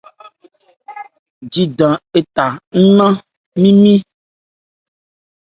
Jidan 1.51 1.93
étha 2.19 2.45
ńcɔn 2.87 3.13
mímí. 3.61 3.93